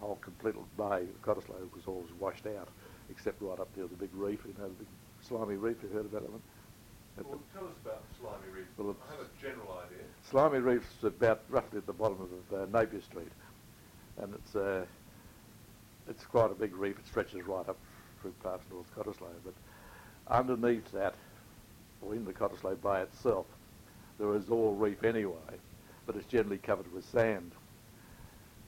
whole 0.00 0.18
complete 0.20 0.54
bay, 0.76 1.06
Cottesloe 1.22 1.72
was 1.74 1.86
always 1.86 2.10
washed 2.18 2.46
out, 2.46 2.68
except 3.10 3.40
right 3.42 3.58
up 3.58 3.68
near 3.76 3.86
the 3.86 3.96
big 3.96 4.10
reef, 4.14 4.40
you 4.46 4.54
know, 4.58 4.68
the 4.68 4.84
big 4.84 4.88
slimy 5.22 5.56
reef, 5.56 5.76
you 5.82 5.88
heard 5.90 6.06
about 6.06 6.22
that 6.22 6.30
one? 6.30 6.42
Well, 7.16 7.40
tell 7.52 7.64
us 7.64 7.74
about 7.84 8.02
Slimy 8.18 8.56
Reef. 8.56 8.66
Well, 8.78 8.96
I 9.06 9.10
have 9.12 9.20
a 9.20 9.42
general 9.42 9.78
idea. 9.84 10.04
Slimy 10.30 10.58
Reef's 10.58 11.02
about 11.02 11.42
roughly 11.50 11.78
at 11.78 11.86
the 11.86 11.92
bottom 11.92 12.18
of 12.22 12.54
uh, 12.58 12.66
Napier 12.66 13.02
Street, 13.02 13.32
and 14.18 14.34
it's 14.34 14.56
uh, 14.56 14.86
it's 16.08 16.24
quite 16.24 16.50
a 16.50 16.54
big 16.54 16.74
reef. 16.74 16.98
It 16.98 17.06
stretches 17.06 17.46
right 17.46 17.68
up 17.68 17.76
through 18.22 18.32
past 18.42 18.62
North 18.70 18.86
Cottesloe, 18.96 19.34
but 19.44 19.54
underneath 20.28 20.90
that, 20.92 21.14
or 22.00 22.14
in 22.14 22.24
the 22.24 22.32
Cottesloe 22.32 22.80
Bay 22.82 23.02
itself, 23.02 23.46
there 24.18 24.34
is 24.34 24.48
all 24.48 24.74
reef 24.74 25.04
anyway, 25.04 25.58
but 26.06 26.16
it's 26.16 26.26
generally 26.26 26.58
covered 26.58 26.90
with 26.92 27.04
sand. 27.04 27.52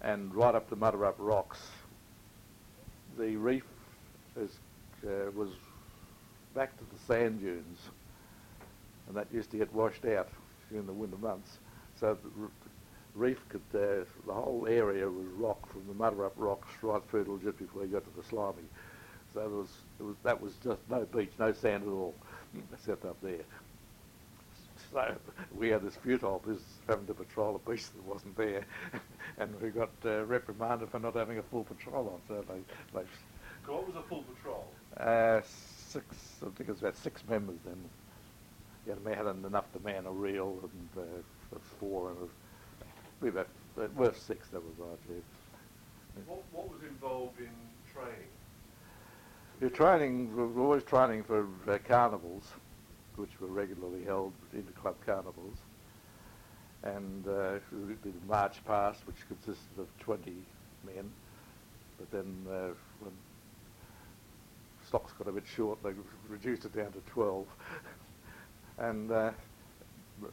And 0.00 0.34
right 0.34 0.54
up 0.54 0.68
to 0.68 0.76
Mudurup 0.76 1.14
Rocks, 1.18 1.58
the 3.18 3.36
reef 3.36 3.64
is, 4.36 4.58
uh, 5.04 5.30
was 5.34 5.50
back 6.54 6.76
to 6.78 6.84
the 6.84 6.98
sand 7.06 7.40
dunes, 7.40 7.78
and 9.08 9.16
that 9.16 9.26
used 9.32 9.50
to 9.50 9.56
get 9.56 9.72
washed 9.74 10.04
out 10.04 10.28
during 10.70 10.86
the 10.86 10.92
winter 10.92 11.16
months. 11.16 11.58
So 11.98 12.16
the 12.22 12.48
reef 13.14 13.40
could, 13.48 13.62
uh, 13.74 14.04
the 14.26 14.32
whole 14.32 14.66
area 14.68 15.08
was 15.08 15.26
rock 15.36 15.68
from 15.72 15.82
the 15.88 15.94
Mudurup 15.94 16.32
Rocks 16.36 16.68
right 16.82 17.02
through 17.10 17.24
till 17.24 17.38
just 17.38 17.58
before 17.58 17.82
you 17.82 17.88
got 17.88 18.04
to 18.04 18.20
the 18.20 18.26
Slimy. 18.26 18.62
So 19.34 19.40
there 19.40 19.48
was, 19.48 19.68
it 19.98 20.02
was, 20.04 20.16
that 20.22 20.40
was 20.40 20.52
just 20.62 20.80
no 20.88 21.04
beach, 21.06 21.32
no 21.38 21.52
sand 21.52 21.82
at 21.82 21.90
all, 21.90 22.14
except 22.72 23.04
up 23.04 23.16
there. 23.20 23.42
So 24.92 25.16
we 25.56 25.68
had 25.68 25.82
this 25.82 25.96
futile 25.96 26.38
business 26.38 26.78
of 26.82 26.88
having 26.88 27.06
to 27.06 27.14
patrol 27.14 27.56
a 27.56 27.70
beach 27.70 27.90
that 27.90 28.04
wasn't 28.04 28.36
there, 28.36 28.64
and 29.38 29.60
we 29.60 29.70
got 29.70 29.90
uh, 30.04 30.24
reprimanded 30.24 30.88
for 30.90 30.98
not 30.98 31.14
having 31.14 31.38
a 31.38 31.42
full 31.42 31.64
patrol 31.64 32.08
on. 32.08 32.20
So 32.28 32.44
they, 32.48 32.98
they 32.98 33.06
So 33.66 33.72
what 33.74 33.86
was 33.86 33.96
a 33.96 34.02
full 34.02 34.22
patrol? 34.22 34.66
uh, 34.98 35.40
six, 35.42 36.04
I 36.42 36.46
think 36.50 36.68
it 36.68 36.72
was 36.72 36.80
about 36.80 36.96
six 36.96 37.22
members 37.28 37.58
then. 37.64 37.76
You 38.86 38.96
had, 39.04 39.16
had 39.16 39.26
enough 39.44 39.70
to 39.72 39.80
man 39.80 40.06
a 40.06 40.10
reel 40.12 40.58
and 40.62 40.88
uh, 40.96 41.22
was 41.52 41.62
four 41.78 42.08
and 42.10 42.18
it 42.18 42.22
was, 42.22 42.30
we 43.20 43.28
about, 43.28 43.48
there 43.76 43.88
were 43.96 44.12
six 44.14 44.48
that 44.48 44.62
was 44.62 44.74
right, 44.78 44.98
yeah. 45.10 45.20
What, 46.26 46.42
what 46.52 46.70
was 46.70 46.82
involved 46.82 47.38
in 47.40 47.50
training? 47.92 48.28
You're 49.60 49.70
training, 49.70 50.34
we 50.36 50.46
were 50.46 50.62
always 50.62 50.84
training 50.84 51.24
for 51.24 51.46
uh, 51.68 51.78
carnivals, 51.86 52.44
which 53.16 53.40
were 53.40 53.48
regularly 53.48 54.04
held, 54.04 54.32
inter-club 54.52 54.96
carnivals. 55.04 55.56
And 56.82 57.26
uh, 57.78 58.08
a 58.08 58.26
march 58.28 58.64
past, 58.66 59.00
which 59.06 59.16
consisted 59.28 59.78
of 59.78 59.86
20 60.00 60.32
men. 60.84 61.10
But 61.98 62.10
then 62.10 62.46
uh, 62.48 62.68
when 63.00 63.12
stocks 64.86 65.12
got 65.18 65.28
a 65.28 65.32
bit 65.32 65.44
short, 65.46 65.82
they 65.82 65.90
reduced 66.28 66.64
it 66.64 66.74
down 66.74 66.92
to 66.92 67.00
12. 67.12 67.46
and 68.78 69.10
uh, 69.10 69.30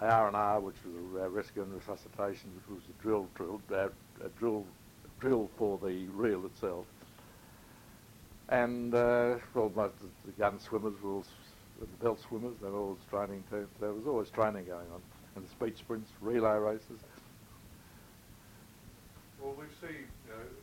R&R, 0.00 0.60
which 0.60 0.76
was 0.84 1.22
a 1.22 1.28
rescue 1.28 1.62
and 1.62 1.72
resuscitation, 1.74 2.50
which 2.56 2.76
was 2.76 2.82
a 2.88 3.02
drill, 3.02 3.28
drill, 3.34 3.60
uh, 3.72 3.88
a 4.24 4.28
drill, 4.38 4.64
drill 5.20 5.50
for 5.56 5.78
the 5.78 6.06
reel 6.14 6.44
itself. 6.46 6.86
And 8.48 8.94
uh, 8.94 9.36
well, 9.54 9.72
most 9.74 9.94
the 10.26 10.32
gun 10.32 10.58
swimmers 10.58 10.94
were 11.02 11.10
all, 11.10 11.24
the 11.80 11.86
belt 12.02 12.20
swimmers, 12.20 12.56
they 12.60 12.68
were 12.68 12.78
always 12.78 12.98
training. 13.08 13.44
There 13.50 13.92
was 13.92 14.06
always 14.06 14.28
training 14.30 14.66
going 14.66 14.90
on. 14.92 15.00
And 15.36 15.44
the 15.44 15.50
speed 15.50 15.78
sprints, 15.78 16.10
relay 16.20 16.58
races 16.58 17.00
see, 19.80 20.04
uh, 20.28 20.59